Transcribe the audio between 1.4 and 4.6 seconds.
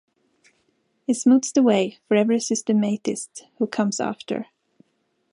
the way for every systematist who comes after.